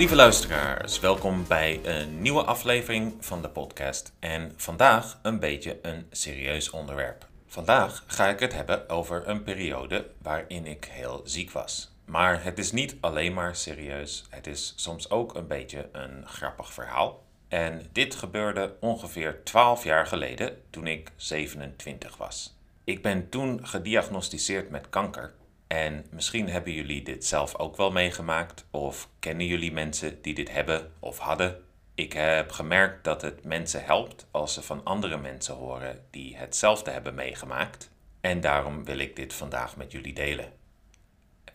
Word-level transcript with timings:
Lieve 0.00 0.14
luisteraars, 0.14 1.00
welkom 1.00 1.44
bij 1.48 1.80
een 1.84 2.22
nieuwe 2.22 2.42
aflevering 2.42 3.14
van 3.20 3.42
de 3.42 3.48
podcast. 3.48 4.12
En 4.18 4.52
vandaag 4.56 5.18
een 5.22 5.38
beetje 5.38 5.78
een 5.82 6.06
serieus 6.10 6.70
onderwerp. 6.70 7.26
Vandaag 7.46 8.04
ga 8.06 8.28
ik 8.28 8.40
het 8.40 8.52
hebben 8.54 8.88
over 8.88 9.28
een 9.28 9.42
periode 9.42 10.10
waarin 10.22 10.66
ik 10.66 10.84
heel 10.84 11.20
ziek 11.24 11.50
was. 11.50 11.92
Maar 12.04 12.44
het 12.44 12.58
is 12.58 12.72
niet 12.72 12.96
alleen 13.00 13.34
maar 13.34 13.56
serieus, 13.56 14.24
het 14.30 14.46
is 14.46 14.72
soms 14.76 15.10
ook 15.10 15.34
een 15.34 15.46
beetje 15.46 15.88
een 15.92 16.26
grappig 16.26 16.72
verhaal. 16.72 17.22
En 17.48 17.86
dit 17.92 18.14
gebeurde 18.14 18.74
ongeveer 18.80 19.40
12 19.44 19.84
jaar 19.84 20.06
geleden 20.06 20.62
toen 20.70 20.86
ik 20.86 21.10
27 21.16 22.16
was. 22.16 22.56
Ik 22.84 23.02
ben 23.02 23.28
toen 23.28 23.66
gediagnosticeerd 23.66 24.70
met 24.70 24.90
kanker. 24.90 25.34
En 25.72 26.06
misschien 26.10 26.48
hebben 26.48 26.72
jullie 26.72 27.02
dit 27.02 27.24
zelf 27.24 27.58
ook 27.58 27.76
wel 27.76 27.90
meegemaakt, 27.90 28.66
of 28.70 29.08
kennen 29.18 29.46
jullie 29.46 29.72
mensen 29.72 30.22
die 30.22 30.34
dit 30.34 30.50
hebben 30.50 30.92
of 30.98 31.18
hadden. 31.18 31.64
Ik 31.94 32.12
heb 32.12 32.50
gemerkt 32.50 33.04
dat 33.04 33.22
het 33.22 33.44
mensen 33.44 33.84
helpt 33.84 34.26
als 34.30 34.54
ze 34.54 34.62
van 34.62 34.84
andere 34.84 35.16
mensen 35.16 35.54
horen 35.54 36.04
die 36.10 36.36
hetzelfde 36.36 36.90
hebben 36.90 37.14
meegemaakt. 37.14 37.90
En 38.20 38.40
daarom 38.40 38.84
wil 38.84 38.98
ik 38.98 39.16
dit 39.16 39.34
vandaag 39.34 39.76
met 39.76 39.92
jullie 39.92 40.12
delen. 40.12 40.52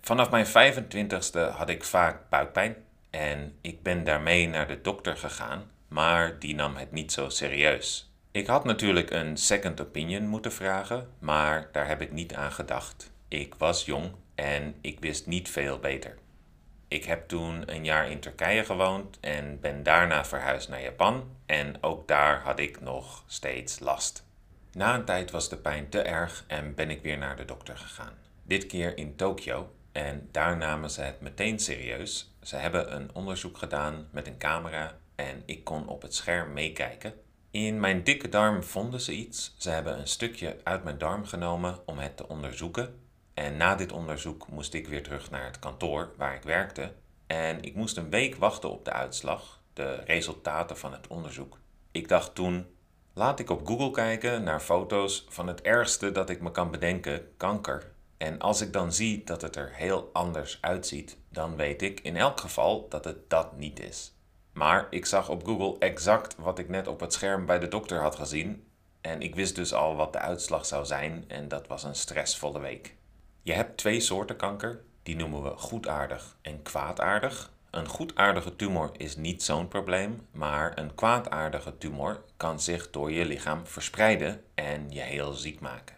Vanaf 0.02 0.30
mijn 0.30 0.48
25ste 0.48 1.52
had 1.52 1.70
ik 1.70 1.84
vaak 1.84 2.30
buikpijn 2.30 2.76
en 3.10 3.58
ik 3.62 3.84
ben 3.84 4.04
daarmee 4.04 4.48
naar 4.48 4.68
de 4.68 4.82
dokter 4.82 5.18
gegaan, 5.18 5.72
maar 5.88 6.40
die 6.40 6.56
nam 6.56 6.76
het 6.76 6.92
niet 6.92 7.12
zo 7.12 7.30
serieus. 7.30 8.14
Ik 8.32 8.48
had 8.48 8.64
natuurlijk 8.64 9.12
een 9.12 9.38
second 9.38 9.82
opinion 9.82 10.28
moeten 10.28 10.52
vragen, 10.52 11.10
maar 11.20 11.70
daar 11.72 11.88
heb 11.88 12.02
ik 12.02 12.12
niet 12.12 12.34
aan 12.34 12.52
gedacht. 12.52 13.14
Ik 13.36 13.56
was 13.56 13.86
jong 13.86 14.12
en 14.36 14.76
ik 14.82 15.00
wist 15.00 15.28
niet 15.28 15.50
veel 15.50 15.80
beter. 15.80 16.18
Ik 16.88 17.06
heb 17.06 17.28
toen 17.28 17.72
een 17.72 17.84
jaar 17.84 18.10
in 18.10 18.20
Turkije 18.20 18.66
gewoond 18.66 19.18
en 19.20 19.60
ben 19.60 19.84
daarna 19.84 20.26
verhuisd 20.26 20.70
naar 20.70 20.82
Japan 20.82 21.38
en 21.46 21.84
ook 21.84 22.08
daar 22.08 22.42
had 22.42 22.60
ik 22.60 22.82
nog 22.82 23.24
steeds 23.28 23.80
last. 23.80 24.26
Na 24.72 24.96
een 24.96 25.06
tijd 25.06 25.32
was 25.32 25.50
de 25.50 25.58
pijn 25.58 25.90
te 25.90 26.02
erg 26.02 26.44
en 26.48 26.76
ben 26.76 26.90
ik 26.90 27.02
weer 27.02 27.18
naar 27.18 27.36
de 27.36 27.46
dokter 27.46 27.78
gegaan. 27.78 28.14
Dit 28.44 28.66
keer 28.66 28.98
in 28.98 29.16
Tokio 29.16 29.72
en 29.92 30.30
daar 30.32 30.58
namen 30.58 30.92
ze 30.92 31.02
het 31.02 31.22
meteen 31.22 31.60
serieus. 31.60 32.36
Ze 32.42 32.56
hebben 32.56 32.96
een 32.96 33.10
onderzoek 33.14 33.58
gedaan 33.58 34.08
met 34.12 34.28
een 34.28 34.38
camera 34.38 34.98
en 35.16 35.44
ik 35.46 35.64
kon 35.64 35.88
op 35.88 36.02
het 36.02 36.16
scherm 36.16 36.54
meekijken. 36.54 37.14
In 37.52 37.80
mijn 37.80 38.04
dikke 38.04 38.30
darm 38.30 38.64
vonden 38.64 39.02
ze 39.02 39.14
iets. 39.14 39.56
Ze 39.58 39.70
hebben 39.70 40.00
een 40.00 40.08
stukje 40.08 40.58
uit 40.64 40.84
mijn 40.84 40.98
darm 40.98 41.26
genomen 41.26 41.80
om 41.86 41.98
het 41.98 42.18
te 42.18 42.28
onderzoeken. 42.28 43.04
En 43.36 43.58
na 43.58 43.76
dit 43.76 43.92
onderzoek 43.92 44.48
moest 44.48 44.74
ik 44.74 44.88
weer 44.88 45.04
terug 45.04 45.30
naar 45.30 45.46
het 45.46 45.60
kantoor 45.60 46.12
waar 46.18 46.36
ik 46.36 46.44
werkte. 46.44 46.94
En 47.28 47.62
ik 47.62 47.76
moest 47.76 47.98
een 47.98 48.10
week 48.10 48.36
wachten 48.36 48.70
op 48.70 48.86
de 48.86 48.92
uitslag, 48.92 49.62
de 49.74 49.96
resultaten 49.96 50.78
van 50.78 50.92
het 50.92 51.08
onderzoek. 51.08 51.60
Ik 51.92 52.08
dacht 52.08 52.36
toen, 52.36 52.68
laat 53.14 53.40
ik 53.40 53.50
op 53.50 53.68
Google 53.68 53.92
kijken 53.92 54.44
naar 54.44 54.60
foto's 54.60 55.26
van 55.30 55.48
het 55.48 55.62
ergste 55.62 56.12
dat 56.12 56.30
ik 56.30 56.42
me 56.42 56.52
kan 56.52 56.72
bedenken, 56.72 57.28
kanker. 57.38 57.92
En 58.18 58.40
als 58.40 58.62
ik 58.62 58.74
dan 58.74 58.94
zie 58.94 59.24
dat 59.24 59.42
het 59.42 59.56
er 59.56 59.72
heel 59.74 60.10
anders 60.14 60.58
uitziet, 60.62 61.18
dan 61.30 61.56
weet 61.56 61.82
ik 61.82 62.00
in 62.00 62.18
elk 62.18 62.40
geval 62.40 62.90
dat 62.90 63.06
het 63.06 63.30
dat 63.30 63.58
niet 63.58 63.80
is. 63.80 64.14
Maar 64.54 64.88
ik 64.90 65.06
zag 65.06 65.30
op 65.30 65.46
Google 65.46 65.76
exact 65.80 66.36
wat 66.36 66.60
ik 66.60 66.70
net 66.70 66.88
op 66.88 67.00
het 67.00 67.14
scherm 67.14 67.46
bij 67.46 67.60
de 67.60 67.68
dokter 67.68 68.02
had 68.02 68.16
gezien. 68.16 68.68
En 69.02 69.22
ik 69.22 69.36
wist 69.36 69.56
dus 69.56 69.74
al 69.74 69.96
wat 69.96 70.14
de 70.14 70.20
uitslag 70.20 70.66
zou 70.66 70.86
zijn 70.86 71.24
en 71.28 71.48
dat 71.48 71.68
was 71.68 71.84
een 71.84 71.96
stressvolle 71.96 72.60
week. 72.60 72.96
Je 73.46 73.54
hebt 73.54 73.78
twee 73.78 74.00
soorten 74.00 74.36
kanker, 74.36 74.82
die 75.04 75.16
noemen 75.16 75.44
we 75.44 75.50
goedaardig 75.50 76.38
en 76.42 76.62
kwaadaardig. 76.62 77.52
Een 77.70 77.88
goedaardige 77.88 78.56
tumor 78.56 78.92
is 78.98 79.16
niet 79.16 79.44
zo'n 79.44 79.68
probleem, 79.68 80.28
maar 80.32 80.78
een 80.78 80.96
kwaadaardige 80.96 81.78
tumor 81.78 82.24
kan 82.38 82.60
zich 82.60 82.90
door 82.90 83.12
je 83.12 83.26
lichaam 83.26 83.68
verspreiden 83.68 84.44
en 84.56 84.92
je 84.92 85.02
heel 85.02 85.34
ziek 85.34 85.60
maken. 85.60 85.96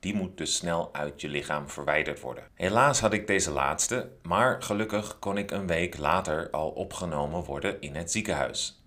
Die 0.00 0.14
moet 0.14 0.36
dus 0.36 0.56
snel 0.56 0.88
uit 0.92 1.20
je 1.20 1.28
lichaam 1.28 1.68
verwijderd 1.68 2.20
worden. 2.20 2.44
Helaas 2.54 3.00
had 3.00 3.12
ik 3.12 3.26
deze 3.26 3.50
laatste, 3.50 4.10
maar 4.22 4.62
gelukkig 4.62 5.18
kon 5.18 5.38
ik 5.38 5.50
een 5.50 5.66
week 5.66 5.98
later 5.98 6.50
al 6.50 6.70
opgenomen 6.70 7.44
worden 7.44 7.80
in 7.80 7.94
het 7.94 8.10
ziekenhuis. 8.10 8.84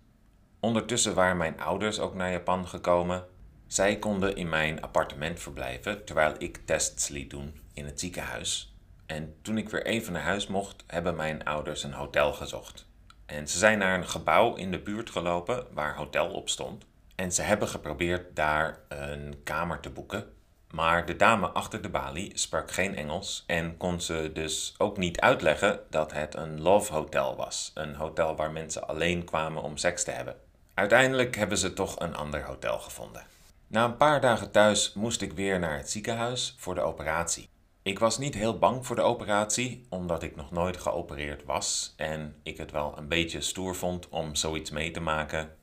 Ondertussen 0.59 1.15
waren 1.15 1.37
mijn 1.37 1.59
ouders 1.59 1.99
ook 1.99 2.13
naar 2.13 2.31
Japan 2.31 2.67
gekomen. 2.67 3.25
Zij 3.65 3.99
konden 3.99 4.35
in 4.35 4.49
mijn 4.49 4.81
appartement 4.81 5.39
verblijven 5.39 6.05
terwijl 6.05 6.35
ik 6.37 6.59
tests 6.65 7.07
liet 7.07 7.29
doen 7.29 7.65
in 7.77 7.85
het 7.85 7.99
ziekenhuis. 7.99 8.75
En 9.05 9.35
toen 9.41 9.57
ik 9.57 9.69
weer 9.69 9.85
even 9.85 10.13
naar 10.13 10.21
huis 10.21 10.47
mocht, 10.47 10.83
hebben 10.87 11.15
mijn 11.15 11.43
ouders 11.43 11.83
een 11.83 11.93
hotel 11.93 12.33
gezocht. 12.33 12.85
En 13.25 13.47
ze 13.47 13.57
zijn 13.57 13.77
naar 13.77 13.97
een 13.97 14.07
gebouw 14.07 14.55
in 14.55 14.71
de 14.71 14.79
buurt 14.79 15.09
gelopen 15.09 15.65
waar 15.71 15.95
hotel 15.95 16.29
op 16.29 16.49
stond. 16.49 16.85
En 17.15 17.31
ze 17.31 17.41
hebben 17.41 17.67
geprobeerd 17.67 18.35
daar 18.35 18.79
een 18.87 19.43
kamer 19.43 19.79
te 19.79 19.89
boeken. 19.89 20.25
Maar 20.71 21.05
de 21.05 21.15
dame 21.15 21.47
achter 21.47 21.81
de 21.81 21.89
balie 21.89 22.31
sprak 22.37 22.71
geen 22.71 22.95
Engels 22.95 23.43
en 23.47 23.77
kon 23.77 24.01
ze 24.01 24.29
dus 24.33 24.75
ook 24.77 24.97
niet 24.97 25.19
uitleggen 25.19 25.79
dat 25.89 26.13
het 26.13 26.35
een 26.35 26.61
love 26.61 26.93
hotel 26.93 27.35
was. 27.35 27.71
Een 27.73 27.95
hotel 27.95 28.35
waar 28.35 28.51
mensen 28.51 28.87
alleen 28.87 29.23
kwamen 29.23 29.61
om 29.61 29.77
seks 29.77 30.03
te 30.03 30.11
hebben. 30.11 30.35
Uiteindelijk 30.73 31.35
hebben 31.35 31.57
ze 31.57 31.73
toch 31.73 31.99
een 31.99 32.15
ander 32.15 32.43
hotel 32.43 32.79
gevonden. 32.79 33.25
Na 33.67 33.85
een 33.85 33.97
paar 33.97 34.21
dagen 34.21 34.51
thuis 34.51 34.93
moest 34.93 35.21
ik 35.21 35.33
weer 35.33 35.59
naar 35.59 35.77
het 35.77 35.89
ziekenhuis 35.89 36.55
voor 36.57 36.75
de 36.75 36.81
operatie. 36.81 37.49
Ik 37.87 37.99
was 37.99 38.17
niet 38.17 38.33
heel 38.33 38.57
bang 38.57 38.85
voor 38.85 38.95
de 38.95 39.01
operatie, 39.01 39.85
omdat 39.89 40.23
ik 40.23 40.35
nog 40.35 40.51
nooit 40.51 40.77
geopereerd 40.77 41.43
was 41.43 41.93
en 41.97 42.35
ik 42.43 42.57
het 42.57 42.71
wel 42.71 42.97
een 42.97 43.07
beetje 43.07 43.41
stoer 43.41 43.75
vond 43.75 44.09
om 44.09 44.35
zoiets 44.35 44.69
mee 44.69 44.91
te 44.91 44.99
maken. 44.99 45.55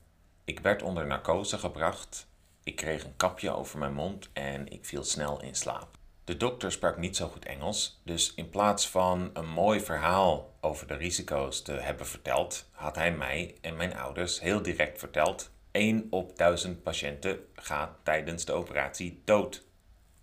Ik 0.45 0.61
werd 0.61 0.83
onder 0.83 1.07
narcose 1.07 1.59
gebracht, 1.59 2.27
ik 2.63 2.77
kreeg 2.77 3.05
een 3.05 3.17
kapje 3.17 3.51
over 3.51 3.79
mijn 3.79 3.95
mond 3.95 4.31
en 4.33 4.69
ik 4.69 4.85
viel 4.85 5.05
snel 5.05 5.43
in 5.43 5.55
slaap. 5.55 5.89
De 6.25 6.37
dokter 6.37 6.73
sprak 6.73 6.97
niet 6.97 7.17
zo 7.17 7.29
goed 7.29 7.45
Engels, 7.45 8.01
dus 8.05 8.35
in 8.35 8.51
plaats 8.51 8.89
van 8.89 9.31
een 9.33 9.49
mooi 9.49 9.81
verhaal 9.81 10.55
over 10.61 10.87
de 10.87 10.95
risico's 10.95 11.63
te 11.63 11.73
hebben 11.73 12.07
verteld, 12.07 12.69
had 12.71 12.97
hij 12.97 13.13
mij 13.13 13.55
en 13.61 13.77
mijn 13.77 13.97
ouders 13.97 14.41
heel 14.41 14.63
direct 14.63 14.99
verteld: 14.99 15.51
1 15.71 16.07
op 16.11 16.37
1000 16.37 16.83
patiënten 16.83 17.39
gaat 17.55 17.91
tijdens 18.03 18.45
de 18.45 18.53
operatie 18.53 19.23
dood. 19.25 19.65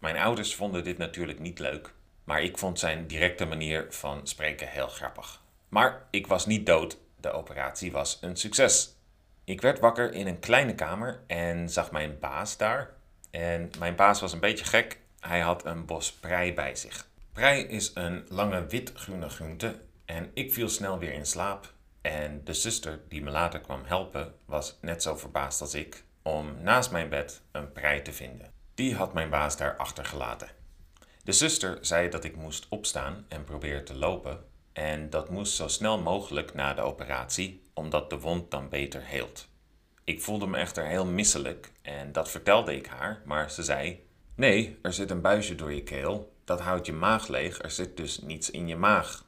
Mijn 0.01 0.17
ouders 0.17 0.55
vonden 0.55 0.83
dit 0.83 0.97
natuurlijk 0.97 1.39
niet 1.39 1.59
leuk, 1.59 1.93
maar 2.23 2.41
ik 2.41 2.57
vond 2.57 2.79
zijn 2.79 3.07
directe 3.07 3.45
manier 3.45 3.85
van 3.89 4.27
spreken 4.27 4.67
heel 4.67 4.87
grappig. 4.87 5.41
Maar 5.69 6.07
ik 6.11 6.27
was 6.27 6.45
niet 6.45 6.65
dood, 6.65 6.97
de 7.19 7.31
operatie 7.31 7.91
was 7.91 8.17
een 8.21 8.35
succes. 8.35 8.95
Ik 9.43 9.61
werd 9.61 9.79
wakker 9.79 10.13
in 10.13 10.27
een 10.27 10.39
kleine 10.39 10.75
kamer 10.75 11.23
en 11.27 11.69
zag 11.69 11.91
mijn 11.91 12.19
baas 12.19 12.57
daar. 12.57 12.89
En 13.31 13.69
mijn 13.79 13.95
baas 13.95 14.21
was 14.21 14.33
een 14.33 14.39
beetje 14.39 14.65
gek, 14.65 14.99
hij 15.19 15.39
had 15.39 15.65
een 15.65 15.85
bos 15.85 16.11
prei 16.11 16.53
bij 16.53 16.75
zich. 16.75 17.07
Prei 17.33 17.63
is 17.63 17.91
een 17.93 18.25
lange 18.29 18.65
wit-groene 18.65 19.29
groente 19.29 19.79
en 20.05 20.31
ik 20.33 20.53
viel 20.53 20.69
snel 20.69 20.99
weer 20.99 21.13
in 21.13 21.25
slaap. 21.25 21.73
En 22.01 22.41
de 22.43 22.53
zuster 22.53 22.99
die 23.07 23.21
me 23.21 23.29
later 23.29 23.59
kwam 23.59 23.81
helpen 23.85 24.33
was 24.45 24.77
net 24.81 25.01
zo 25.01 25.15
verbaasd 25.15 25.61
als 25.61 25.73
ik 25.73 26.03
om 26.21 26.61
naast 26.61 26.91
mijn 26.91 27.09
bed 27.09 27.41
een 27.51 27.71
prei 27.71 28.01
te 28.01 28.13
vinden. 28.13 28.60
Die 28.81 28.95
had 28.95 29.13
mijn 29.13 29.29
baas 29.29 29.57
daar 29.57 29.75
achtergelaten. 29.75 30.49
De 31.23 31.31
zuster 31.31 31.77
zei 31.81 32.09
dat 32.09 32.23
ik 32.23 32.35
moest 32.35 32.65
opstaan 32.69 33.25
en 33.27 33.43
proberen 33.43 33.85
te 33.85 33.95
lopen. 33.95 34.43
En 34.73 35.09
dat 35.09 35.29
moest 35.29 35.53
zo 35.53 35.67
snel 35.67 35.99
mogelijk 35.99 36.53
na 36.53 36.73
de 36.73 36.81
operatie, 36.81 37.61
omdat 37.73 38.09
de 38.09 38.19
wond 38.19 38.51
dan 38.51 38.69
beter 38.69 39.05
heelt. 39.05 39.47
Ik 40.03 40.21
voelde 40.21 40.47
me 40.47 40.57
echter 40.57 40.85
heel 40.85 41.05
misselijk 41.05 41.71
en 41.81 42.11
dat 42.11 42.29
vertelde 42.29 42.75
ik 42.75 42.85
haar, 42.85 43.21
maar 43.25 43.51
ze 43.51 43.63
zei: 43.63 44.07
Nee, 44.35 44.79
er 44.81 44.93
zit 44.93 45.11
een 45.11 45.21
buisje 45.21 45.55
door 45.55 45.73
je 45.73 45.83
keel, 45.83 46.33
dat 46.43 46.61
houdt 46.61 46.85
je 46.85 46.93
maag 46.93 47.27
leeg, 47.27 47.61
er 47.61 47.71
zit 47.71 47.97
dus 47.97 48.19
niets 48.19 48.51
in 48.51 48.67
je 48.67 48.75
maag. 48.75 49.25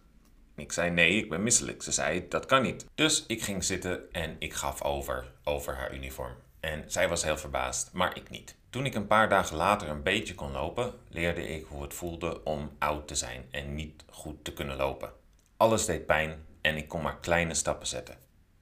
Ik 0.56 0.72
zei: 0.72 0.90
Nee, 0.90 1.18
ik 1.18 1.30
ben 1.30 1.44
misselijk. 1.44 1.84
Ze 1.84 1.92
zei: 1.92 2.28
Dat 2.28 2.46
kan 2.46 2.62
niet. 2.62 2.86
Dus 2.96 3.24
ik 3.28 3.42
ging 3.42 3.64
zitten 3.64 4.12
en 4.12 4.36
ik 4.40 4.54
gaf 4.54 4.82
over, 4.82 5.32
over 5.44 5.76
haar 5.76 5.94
uniform. 5.94 6.36
En 6.64 6.84
zij 6.88 7.10
was 7.10 7.24
heel 7.24 7.38
verbaasd, 7.38 7.90
maar 7.94 8.18
ik 8.18 8.30
niet. 8.30 8.56
Toen 8.70 8.86
ik 8.86 8.96
een 8.96 9.08
paar 9.08 9.30
dagen 9.30 9.56
later 9.56 9.90
een 9.90 10.04
beetje 10.04 10.36
kon 10.36 10.52
lopen, 10.52 10.94
leerde 11.10 11.48
ik 11.48 11.66
hoe 11.66 11.82
het 11.82 11.94
voelde 11.94 12.44
om 12.44 12.72
oud 12.80 13.08
te 13.08 13.16
zijn 13.16 13.46
en 13.52 13.76
niet 13.76 14.04
goed 14.10 14.44
te 14.44 14.54
kunnen 14.54 14.76
lopen. 14.76 15.12
Alles 15.58 15.86
deed 15.86 16.06
pijn 16.06 16.46
en 16.62 16.78
ik 16.78 16.88
kon 16.88 17.02
maar 17.02 17.20
kleine 17.20 17.54
stappen 17.54 17.88
zetten. 17.88 18.18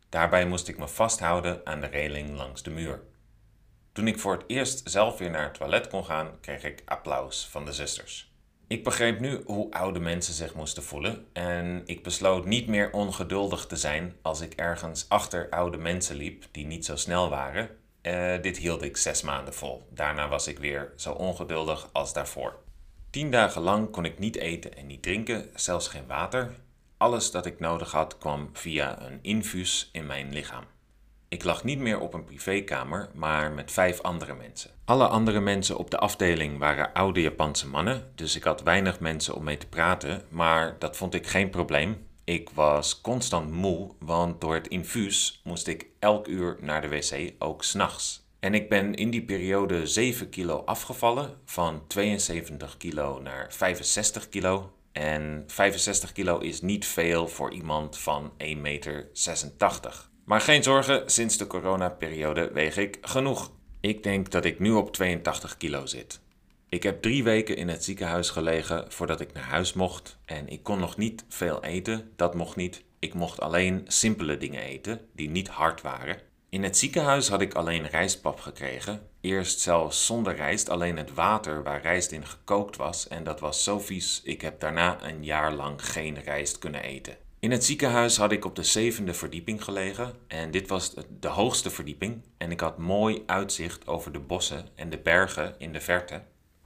Daarbij 0.10 0.46
moest 0.46 0.68
ik 0.68 0.78
me 0.78 0.88
vasthouden 0.88 1.62
aan 1.64 1.82
de 1.82 1.88
reling 1.88 2.38
langs 2.38 2.64
de 2.64 2.70
muur. 2.70 3.02
Toen 3.92 4.08
ik 4.08 4.20
voor 4.20 4.34
het 4.34 4.44
eerst 4.48 4.90
zelf 4.90 5.18
weer 5.18 5.30
naar 5.30 5.44
het 5.44 5.54
toilet 5.54 5.88
kon 5.88 6.06
gaan, 6.06 6.40
kreeg 6.40 6.64
ik 6.64 6.82
applaus 6.86 7.48
van 7.48 7.66
de 7.66 7.74
zusters. 7.74 8.32
Ik 8.68 8.84
begreep 8.84 9.20
nu 9.20 9.42
hoe 9.46 9.72
oude 9.72 10.00
mensen 10.00 10.34
zich 10.34 10.54
moesten 10.54 10.84
voelen 10.84 11.28
en 11.34 11.82
ik 11.86 12.04
besloot 12.04 12.46
niet 12.46 12.68
meer 12.68 12.92
ongeduldig 12.92 13.66
te 13.66 13.76
zijn 13.76 14.16
als 14.22 14.42
ik 14.42 14.54
ergens 14.54 15.10
achter 15.10 15.50
oude 15.50 15.78
mensen 15.78 16.16
liep 16.16 16.46
die 16.52 16.66
niet 16.66 16.86
zo 16.86 16.96
snel 16.96 17.30
waren 17.30 17.80
uh, 18.02 18.42
dit 18.42 18.58
hield 18.58 18.82
ik 18.82 18.98
zes 18.98 19.22
maanden 19.22 19.54
vol. 19.54 19.88
Daarna 19.90 20.28
was 20.28 20.48
ik 20.48 20.60
weer 20.60 20.94
zo 20.96 21.12
ongeduldig 21.12 21.90
als 21.92 22.14
daarvoor. 22.14 22.60
Tien 23.10 23.32
dagen 23.32 23.62
lang 23.62 23.92
kon 23.92 24.06
ik 24.06 24.20
niet 24.20 24.36
eten 24.36 24.76
en 24.76 24.88
niet 24.88 25.02
drinken, 25.02 25.50
zelfs 25.56 25.88
geen 25.88 26.08
water. 26.08 26.56
alles 26.98 27.32
dat 27.32 27.46
ik 27.46 27.60
nodig 27.60 27.92
had 27.92 28.18
kwam 28.18 28.50
via 28.54 29.02
een 29.02 29.20
infuus 29.22 29.90
in 29.92 30.06
mijn 30.06 30.34
lichaam. 30.34 30.64
Ik 31.28 31.44
lag 31.44 31.64
niet 31.64 31.80
meer 31.80 32.00
op 32.00 32.14
een 32.14 32.24
privékamer, 32.24 33.10
maar 33.14 33.52
met 33.52 33.72
vijf 33.72 34.02
andere 34.02 34.36
mensen. 34.36 34.72
Alle 34.86 35.08
andere 35.08 35.40
mensen 35.40 35.78
op 35.78 35.92
de 35.92 35.98
afdeling 35.98 36.58
waren 36.58 36.94
oude 36.94 37.22
Japanse 37.22 37.68
mannen, 37.68 38.12
dus 38.16 38.36
ik 38.36 38.44
had 38.44 38.64
weinig 38.64 39.00
mensen 39.00 39.36
om 39.36 39.44
mee 39.44 39.58
te 39.58 39.68
praten, 39.68 40.22
maar 40.30 40.76
dat 40.80 40.98
vond 40.98 41.14
ik 41.14 41.28
geen 41.28 41.50
probleem. 41.50 42.08
Ik 42.32 42.50
was 42.50 43.02
constant 43.02 43.52
moe, 43.52 43.90
want 44.00 44.42
door 44.42 44.54
het 44.54 44.68
infuus 44.68 45.42
moest 45.44 45.68
ik 45.68 45.88
elk 46.00 46.28
uur 46.28 46.58
naar 46.60 46.82
de 46.82 46.88
wc, 46.88 47.34
ook 47.40 47.64
s'nachts. 47.64 48.26
En 48.40 48.54
ik 48.54 48.70
ben 48.70 48.94
in 48.94 49.10
die 49.10 49.24
periode 49.24 49.88
7 49.88 50.30
kilo 50.30 50.58
afgevallen, 50.66 51.38
van 51.46 51.88
72 51.88 52.78
kilo 52.78 53.20
naar 53.20 53.54
65 53.54 54.30
kilo. 54.30 54.72
En 54.92 55.44
65 55.48 56.12
kilo 56.12 56.38
is 56.38 56.62
niet 56.62 56.86
veel 56.86 57.28
voor 57.28 57.52
iemand 57.52 57.98
van 57.98 58.32
1,86 58.38 58.58
meter. 58.58 59.10
Maar 60.26 60.42
geen 60.42 60.64
zorgen, 60.64 61.10
sinds 61.10 61.38
de 61.38 61.48
coronaperiode 61.48 62.52
weeg 62.54 62.78
ik 62.78 62.98
genoeg. 63.02 63.52
Ik 63.82 64.04
denk 64.04 64.32
dat 64.32 64.46
ik 64.46 64.60
nu 64.60 64.72
op 64.72 64.94
82 64.94 65.58
kilo 65.58 65.86
zit. 65.86 66.22
Ik 66.72 66.84
heb 66.84 67.02
drie 67.02 67.24
weken 67.24 67.56
in 67.56 67.68
het 67.68 67.84
ziekenhuis 67.84 68.30
gelegen 68.30 68.92
voordat 68.92 69.22
ik 69.22 69.34
naar 69.34 69.44
huis 69.44 69.74
mocht. 69.74 70.18
En 70.26 70.48
ik 70.48 70.64
kon 70.64 70.80
nog 70.80 70.98
niet 70.98 71.26
veel 71.30 71.64
eten, 71.64 72.12
dat 72.16 72.36
mocht 72.36 72.56
niet. 72.56 72.84
Ik 73.00 73.14
mocht 73.14 73.40
alleen 73.40 73.86
simpele 73.88 74.38
dingen 74.38 74.62
eten, 74.62 75.02
die 75.14 75.30
niet 75.30 75.48
hard 75.48 75.82
waren. 75.82 76.18
In 76.50 76.64
het 76.64 76.78
ziekenhuis 76.78 77.28
had 77.28 77.42
ik 77.42 77.54
alleen 77.54 77.88
rijstpap 77.88 78.40
gekregen. 78.40 79.08
Eerst 79.22 79.60
zelfs 79.60 80.06
zonder 80.06 80.36
rijst, 80.36 80.70
alleen 80.70 80.98
het 80.98 81.14
water 81.14 81.64
waar 81.64 81.82
rijst 81.82 82.12
in 82.12 82.26
gekookt 82.26 82.78
was. 82.78 83.08
En 83.08 83.24
dat 83.24 83.40
was 83.40 83.64
zo 83.64 83.80
vies, 83.80 84.22
ik 84.24 84.42
heb 84.42 84.60
daarna 84.60 85.04
een 85.04 85.24
jaar 85.24 85.54
lang 85.54 85.86
geen 85.86 86.22
rijst 86.22 86.58
kunnen 86.58 86.84
eten. 86.84 87.18
In 87.40 87.52
het 87.52 87.66
ziekenhuis 87.66 88.18
had 88.18 88.32
ik 88.32 88.46
op 88.46 88.56
de 88.56 88.64
zevende 88.64 89.14
verdieping 89.14 89.64
gelegen 89.64 90.14
en 90.28 90.52
dit 90.52 90.68
was 90.68 90.94
de 91.20 91.28
hoogste 91.28 91.70
verdieping 91.70 92.24
en 92.38 92.52
ik 92.52 92.60
had 92.60 92.78
mooi 92.78 93.24
uitzicht 93.26 93.88
over 93.88 94.12
de 94.12 94.20
bossen 94.20 94.68
en 94.76 94.90
de 94.90 94.98
bergen 94.98 95.56
in 95.58 95.74
de 95.74 95.82
verte. 95.82 96.22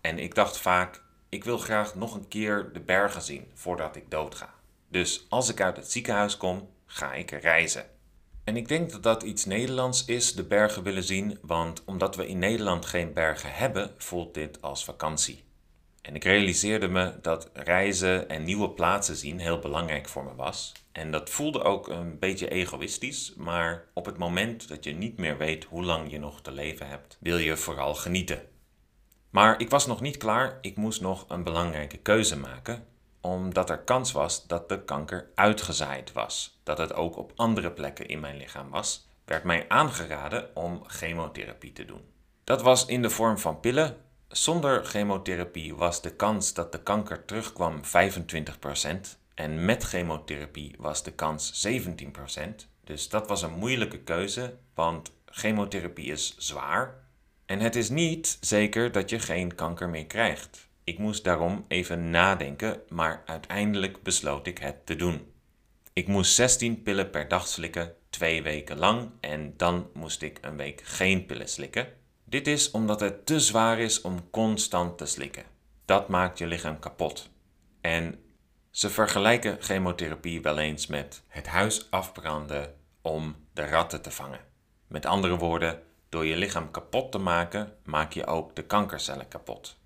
En 0.06 0.20
ik 0.20 0.36
dacht 0.36 0.58
vaak, 0.58 1.02
ik 1.30 1.44
wil 1.44 1.58
graag 1.58 1.96
nog 1.96 2.16
een 2.16 2.28
keer 2.28 2.70
de 2.74 2.80
bergen 2.80 3.22
zien 3.22 3.48
voordat 3.54 3.96
ik 3.96 4.12
doodga. 4.12 4.54
Dus 4.90 5.26
als 5.30 5.50
ik 5.50 5.62
uit 5.62 5.76
het 5.76 5.92
ziekenhuis 5.92 6.38
kom, 6.38 6.70
ga 6.86 7.14
ik 7.14 7.32
reizen. 7.32 7.86
En 8.44 8.58
ik 8.58 8.68
denk 8.68 8.92
dat 8.92 9.04
dat 9.04 9.24
iets 9.24 9.46
Nederlands 9.46 10.06
is, 10.06 10.34
de 10.34 10.44
bergen 10.44 10.84
willen 10.84 11.04
zien, 11.04 11.38
want 11.42 11.84
omdat 11.86 12.16
we 12.16 12.28
in 12.28 12.40
Nederland 12.40 12.86
geen 12.86 13.14
bergen 13.14 13.54
hebben, 13.54 13.92
voelt 13.98 14.34
dit 14.34 14.62
als 14.62 14.84
vakantie. 14.84 15.44
En 16.02 16.16
ik 16.16 16.24
realiseerde 16.24 16.88
me 16.88 17.14
dat 17.22 17.50
reizen 17.54 18.30
en 18.30 18.44
nieuwe 18.44 18.70
plaatsen 18.70 19.16
zien 19.16 19.40
heel 19.40 19.60
belangrijk 19.60 20.10
voor 20.10 20.24
me 20.24 20.36
was. 20.36 20.74
En 20.92 21.12
dat 21.12 21.30
voelde 21.30 21.64
ook 21.64 21.88
een 21.88 22.20
beetje 22.20 22.50
egoïstisch, 22.50 23.34
maar 23.38 23.86
op 23.94 24.06
het 24.06 24.18
moment 24.18 24.68
dat 24.68 24.84
je 24.84 24.92
niet 24.92 25.18
meer 25.18 25.38
weet 25.38 25.64
hoe 25.64 25.84
lang 25.84 26.12
je 26.12 26.20
nog 26.20 26.42
te 26.42 26.52
leven 26.52 26.88
hebt, 26.88 27.18
wil 27.20 27.38
je 27.38 27.58
vooral 27.58 27.96
genieten. 27.96 28.54
Maar 29.36 29.62
ik 29.62 29.70
was 29.70 29.86
nog 29.86 30.02
niet 30.02 30.18
klaar, 30.18 30.58
ik 30.62 30.76
moest 30.76 31.02
nog 31.02 31.26
een 31.28 31.44
belangrijke 31.44 31.98
keuze 31.98 32.38
maken, 32.38 32.86
omdat 33.22 33.70
er 33.70 33.78
kans 33.78 34.12
was 34.12 34.48
dat 34.48 34.70
de 34.70 34.84
kanker 34.84 35.30
uitgezaaid 35.34 36.12
was. 36.12 36.60
Dat 36.64 36.78
het 36.78 36.94
ook 36.94 37.18
op 37.18 37.32
andere 37.36 37.72
plekken 37.72 38.08
in 38.08 38.20
mijn 38.20 38.38
lichaam 38.38 38.70
was, 38.70 39.08
werd 39.26 39.44
mij 39.44 39.66
aangeraden 39.68 40.56
om 40.56 40.84
chemotherapie 40.86 41.74
te 41.74 41.86
doen. 41.86 42.02
Dat 42.44 42.62
was 42.62 42.86
in 42.86 43.02
de 43.02 43.10
vorm 43.10 43.38
van 43.38 43.60
pillen 43.60 43.98
zonder 44.28 44.86
chemotherapie 44.86 45.76
was 45.76 46.02
de 46.02 46.16
kans 46.16 46.54
dat 46.54 46.72
de 46.72 46.84
kanker 46.84 47.26
terugkwam 47.26 47.82
25% 47.84 47.88
en 49.34 49.66
met 49.66 49.84
chemotherapie 49.84 50.76
was 50.78 51.04
de 51.04 51.12
kans 51.12 51.68
17%. 51.68 51.72
Dus 52.84 53.10
dat 53.10 53.28
was 53.28 53.42
een 53.42 53.54
moeilijke 53.54 54.00
keuze, 54.00 54.58
want 54.74 55.12
chemotherapie 55.26 56.12
is 56.12 56.38
zwaar. 56.38 57.04
En 57.46 57.60
het 57.60 57.76
is 57.76 57.90
niet 57.90 58.38
zeker 58.42 58.92
dat 58.92 59.10
je 59.10 59.20
geen 59.20 59.56
kanker 59.56 59.90
meer 59.90 60.06
krijgt. 60.06 60.68
Ik 60.84 60.98
moest 60.98 61.24
daarom 61.24 61.66
even 61.68 62.10
nadenken, 62.10 62.82
maar 62.90 63.24
uiteindelijk 63.26 64.04
besloot 64.04 64.48
ik 64.48 64.58
het 64.58 64.86
te 64.86 64.96
doen. 64.96 65.34
Ik 65.94 66.08
moest 66.08 66.36
16 66.36 66.84
pillen 66.84 67.10
per 67.10 67.28
dag 67.28 67.48
slikken, 67.48 67.94
twee 68.10 68.44
weken 68.44 68.78
lang, 68.78 69.10
en 69.20 69.54
dan 69.58 69.90
moest 69.94 70.22
ik 70.22 70.38
een 70.42 70.58
week 70.58 70.82
geen 70.84 71.26
pillen 71.26 71.50
slikken. 71.50 71.88
Dit 72.24 72.48
is 72.48 72.72
omdat 72.72 73.00
het 73.00 73.26
te 73.26 73.40
zwaar 73.40 73.80
is 73.80 74.02
om 74.02 74.30
constant 74.30 74.98
te 74.98 75.06
slikken. 75.06 75.44
Dat 75.86 76.10
maakt 76.10 76.38
je 76.38 76.48
lichaam 76.48 76.80
kapot. 76.80 77.30
En 77.82 78.20
ze 78.72 78.90
vergelijken 78.90 79.58
chemotherapie 79.60 80.42
wel 80.42 80.58
eens 80.58 80.88
met 80.88 81.24
het 81.28 81.48
huis 81.48 81.92
afbranden 81.92 82.76
om 83.02 83.36
de 83.54 83.66
ratten 83.66 84.02
te 84.02 84.12
vangen. 84.12 84.40
Met 84.88 85.06
andere 85.06 85.38
woorden, 85.38 85.82
door 86.10 86.26
je 86.26 86.36
lichaam 86.36 86.72
kapot 86.72 87.12
te 87.12 87.18
maken, 87.18 87.74
maak 87.84 88.14
je 88.14 88.26
ook 88.26 88.56
de 88.56 88.64
kankercellen 88.64 89.28
kapot. 89.28 89.78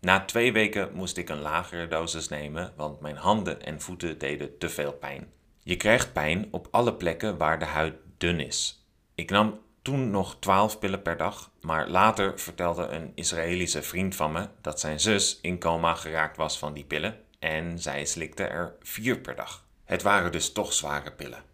Na 0.00 0.24
twee 0.24 0.52
weken 0.52 0.94
moest 0.94 1.16
ik 1.16 1.28
een 1.28 1.40
lagere 1.40 1.88
dosis 1.88 2.28
nemen, 2.28 2.72
want 2.76 3.00
mijn 3.00 3.16
handen 3.16 3.62
en 3.62 3.80
voeten 3.80 4.18
deden 4.18 4.58
te 4.58 4.68
veel 4.68 4.92
pijn. 4.92 5.32
Je 5.62 5.76
krijgt 5.76 6.12
pijn 6.12 6.48
op 6.50 6.68
alle 6.70 6.94
plekken 6.94 7.36
waar 7.38 7.58
de 7.58 7.64
huid 7.64 7.94
dun 8.18 8.40
is. 8.40 8.86
Ik 9.14 9.30
nam 9.30 9.60
toen 9.82 10.10
nog 10.10 10.36
12 10.38 10.78
pillen 10.78 11.02
per 11.02 11.16
dag, 11.16 11.50
maar 11.60 11.88
later 11.88 12.40
vertelde 12.40 12.86
een 12.86 13.12
Israëlische 13.14 13.82
vriend 13.82 14.14
van 14.14 14.32
me 14.32 14.48
dat 14.60 14.80
zijn 14.80 15.00
zus 15.00 15.38
in 15.42 15.58
coma 15.58 15.94
geraakt 15.94 16.36
was 16.36 16.58
van 16.58 16.72
die 16.72 16.84
pillen 16.84 17.18
en 17.38 17.78
zij 17.78 18.04
slikte 18.04 18.44
er 18.44 18.74
4 18.80 19.18
per 19.18 19.34
dag. 19.34 19.64
Het 19.84 20.02
waren 20.02 20.32
dus 20.32 20.52
toch 20.52 20.72
zware 20.72 21.12
pillen. 21.12 21.51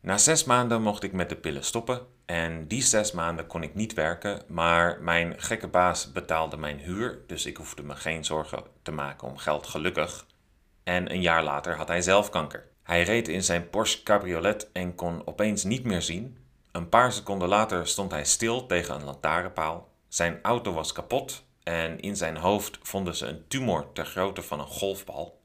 Na 0.00 0.18
zes 0.18 0.44
maanden 0.44 0.82
mocht 0.82 1.02
ik 1.02 1.12
met 1.12 1.28
de 1.28 1.36
pillen 1.36 1.64
stoppen 1.64 2.06
en 2.26 2.68
die 2.68 2.82
zes 2.82 3.12
maanden 3.12 3.46
kon 3.46 3.62
ik 3.62 3.74
niet 3.74 3.94
werken, 3.94 4.42
maar 4.48 5.00
mijn 5.00 5.34
gekke 5.36 5.68
baas 5.68 6.12
betaalde 6.12 6.56
mijn 6.56 6.78
huur, 6.78 7.18
dus 7.26 7.46
ik 7.46 7.56
hoefde 7.56 7.82
me 7.82 7.96
geen 7.96 8.24
zorgen 8.24 8.62
te 8.82 8.90
maken 8.90 9.28
om 9.28 9.36
geld 9.36 9.66
gelukkig. 9.66 10.26
En 10.84 11.12
een 11.12 11.22
jaar 11.22 11.42
later 11.42 11.76
had 11.76 11.88
hij 11.88 12.02
zelf 12.02 12.30
kanker. 12.30 12.66
Hij 12.82 13.02
reed 13.02 13.28
in 13.28 13.42
zijn 13.42 13.70
Porsche 13.70 14.02
cabriolet 14.02 14.70
en 14.72 14.94
kon 14.94 15.26
opeens 15.26 15.64
niet 15.64 15.84
meer 15.84 16.02
zien, 16.02 16.38
een 16.72 16.88
paar 16.88 17.12
seconden 17.12 17.48
later 17.48 17.86
stond 17.86 18.10
hij 18.10 18.24
stil 18.24 18.66
tegen 18.66 18.94
een 18.94 19.04
lantaarnpaal. 19.04 19.88
Zijn 20.08 20.38
auto 20.42 20.72
was 20.72 20.92
kapot 20.92 21.44
en 21.62 22.00
in 22.00 22.16
zijn 22.16 22.36
hoofd 22.36 22.78
vonden 22.82 23.16
ze 23.16 23.26
een 23.26 23.44
tumor 23.48 23.92
ter 23.92 24.06
grootte 24.06 24.42
van 24.42 24.60
een 24.60 24.66
golfbal. 24.66 25.40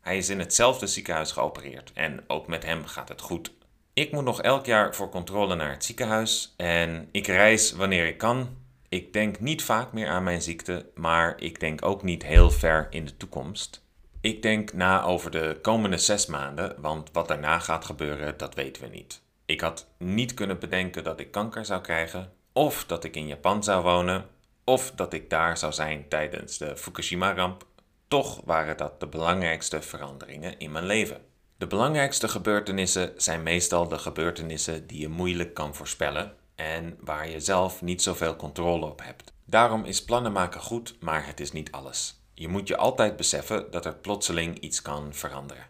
Hij 0.00 0.16
is 0.16 0.28
in 0.28 0.38
hetzelfde 0.38 0.86
ziekenhuis 0.86 1.32
geopereerd 1.32 1.92
en 1.94 2.24
ook 2.26 2.46
met 2.46 2.64
hem 2.64 2.86
gaat 2.86 3.08
het 3.08 3.20
goed. 3.20 3.52
Ik 3.98 4.12
moet 4.12 4.24
nog 4.24 4.42
elk 4.42 4.66
jaar 4.66 4.94
voor 4.94 5.08
controle 5.08 5.54
naar 5.54 5.70
het 5.70 5.84
ziekenhuis 5.84 6.54
en 6.56 7.08
ik 7.10 7.26
reis 7.26 7.72
wanneer 7.72 8.06
ik 8.06 8.18
kan. 8.18 8.56
Ik 8.88 9.12
denk 9.12 9.40
niet 9.40 9.62
vaak 9.62 9.92
meer 9.92 10.08
aan 10.08 10.22
mijn 10.22 10.42
ziekte, 10.42 10.90
maar 10.94 11.40
ik 11.40 11.60
denk 11.60 11.84
ook 11.84 12.02
niet 12.02 12.22
heel 12.22 12.50
ver 12.50 12.86
in 12.90 13.04
de 13.04 13.16
toekomst. 13.16 13.84
Ik 14.20 14.42
denk 14.42 14.72
na 14.72 15.02
over 15.02 15.30
de 15.30 15.58
komende 15.62 15.98
zes 15.98 16.26
maanden, 16.26 16.80
want 16.80 17.10
wat 17.12 17.28
daarna 17.28 17.58
gaat 17.58 17.84
gebeuren, 17.84 18.36
dat 18.36 18.54
weten 18.54 18.82
we 18.82 18.88
niet. 18.88 19.22
Ik 19.44 19.60
had 19.60 19.86
niet 19.96 20.34
kunnen 20.34 20.58
bedenken 20.58 21.04
dat 21.04 21.20
ik 21.20 21.30
kanker 21.30 21.64
zou 21.64 21.80
krijgen, 21.80 22.32
of 22.52 22.84
dat 22.84 23.04
ik 23.04 23.16
in 23.16 23.26
Japan 23.26 23.64
zou 23.64 23.82
wonen, 23.82 24.26
of 24.64 24.90
dat 24.90 25.12
ik 25.12 25.30
daar 25.30 25.56
zou 25.56 25.72
zijn 25.72 26.08
tijdens 26.08 26.58
de 26.58 26.76
Fukushima-ramp. 26.76 27.66
Toch 28.08 28.40
waren 28.44 28.76
dat 28.76 29.00
de 29.00 29.06
belangrijkste 29.06 29.82
veranderingen 29.82 30.58
in 30.58 30.72
mijn 30.72 30.86
leven. 30.86 31.27
De 31.58 31.66
belangrijkste 31.66 32.28
gebeurtenissen 32.28 33.12
zijn 33.16 33.42
meestal 33.42 33.88
de 33.88 33.98
gebeurtenissen 33.98 34.86
die 34.86 35.00
je 35.00 35.08
moeilijk 35.08 35.54
kan 35.54 35.74
voorspellen 35.74 36.36
en 36.54 36.98
waar 37.00 37.28
je 37.28 37.40
zelf 37.40 37.82
niet 37.82 38.02
zoveel 38.02 38.36
controle 38.36 38.86
op 38.86 39.02
hebt. 39.02 39.32
Daarom 39.44 39.84
is 39.84 40.04
plannen 40.04 40.32
maken 40.32 40.60
goed, 40.60 40.96
maar 41.00 41.26
het 41.26 41.40
is 41.40 41.52
niet 41.52 41.72
alles. 41.72 42.22
Je 42.34 42.48
moet 42.48 42.68
je 42.68 42.76
altijd 42.76 43.16
beseffen 43.16 43.70
dat 43.70 43.84
er 43.84 43.94
plotseling 43.94 44.58
iets 44.58 44.82
kan 44.82 45.14
veranderen. 45.14 45.66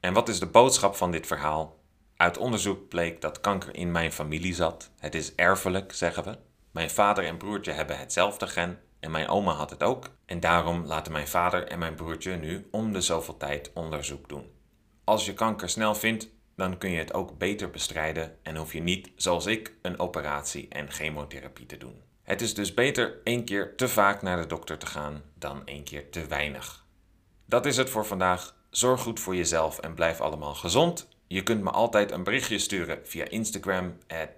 En 0.00 0.12
wat 0.12 0.28
is 0.28 0.40
de 0.40 0.46
boodschap 0.46 0.94
van 0.94 1.10
dit 1.10 1.26
verhaal? 1.26 1.78
Uit 2.16 2.38
onderzoek 2.38 2.88
bleek 2.88 3.20
dat 3.20 3.40
kanker 3.40 3.74
in 3.74 3.92
mijn 3.92 4.12
familie 4.12 4.54
zat. 4.54 4.90
Het 4.98 5.14
is 5.14 5.34
erfelijk, 5.34 5.92
zeggen 5.92 6.24
we. 6.24 6.38
Mijn 6.70 6.90
vader 6.90 7.24
en 7.24 7.36
broertje 7.36 7.72
hebben 7.72 7.98
hetzelfde 7.98 8.46
gen 8.46 8.78
en 9.00 9.10
mijn 9.10 9.28
oma 9.28 9.52
had 9.52 9.70
het 9.70 9.82
ook. 9.82 10.10
En 10.26 10.40
daarom 10.40 10.86
laten 10.86 11.12
mijn 11.12 11.28
vader 11.28 11.68
en 11.68 11.78
mijn 11.78 11.94
broertje 11.94 12.36
nu 12.36 12.68
om 12.70 12.92
de 12.92 13.00
zoveel 13.00 13.36
tijd 13.36 13.70
onderzoek 13.74 14.28
doen. 14.28 14.58
Als 15.10 15.26
je 15.26 15.34
kanker 15.34 15.68
snel 15.68 15.94
vindt, 15.94 16.28
dan 16.56 16.78
kun 16.78 16.90
je 16.90 16.98
het 16.98 17.14
ook 17.14 17.38
beter 17.38 17.70
bestrijden 17.70 18.36
en 18.42 18.56
hoef 18.56 18.72
je 18.72 18.80
niet, 18.80 19.10
zoals 19.16 19.46
ik, 19.46 19.74
een 19.82 19.98
operatie 19.98 20.68
en 20.68 20.90
chemotherapie 20.90 21.66
te 21.66 21.76
doen. 21.76 22.02
Het 22.22 22.40
is 22.40 22.54
dus 22.54 22.74
beter 22.74 23.20
één 23.24 23.44
keer 23.44 23.76
te 23.76 23.88
vaak 23.88 24.22
naar 24.22 24.40
de 24.40 24.46
dokter 24.46 24.78
te 24.78 24.86
gaan 24.86 25.22
dan 25.34 25.66
één 25.66 25.84
keer 25.84 26.10
te 26.10 26.26
weinig. 26.26 26.86
Dat 27.46 27.66
is 27.66 27.76
het 27.76 27.90
voor 27.90 28.06
vandaag. 28.06 28.54
Zorg 28.70 29.00
goed 29.00 29.20
voor 29.20 29.36
jezelf 29.36 29.78
en 29.78 29.94
blijf 29.94 30.20
allemaal 30.20 30.54
gezond. 30.54 31.08
Je 31.26 31.42
kunt 31.42 31.62
me 31.62 31.70
altijd 31.70 32.10
een 32.10 32.24
berichtje 32.24 32.58
sturen 32.58 33.00
via 33.02 33.24
Instagram 33.28 33.96
at 34.08 34.28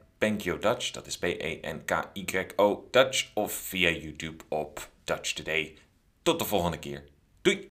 Dutch, 0.61 0.91
dat 0.91 1.07
is 1.07 1.19
B-E-N-K-Y-O 1.19 2.89
Dutch, 2.91 3.31
of 3.35 3.53
via 3.53 3.91
YouTube 3.91 4.45
op 4.49 4.89
Dutch 5.05 5.33
Today. 5.33 5.77
Tot 6.23 6.39
de 6.39 6.45
volgende 6.45 6.79
keer. 6.79 7.05
Doei! 7.43 7.72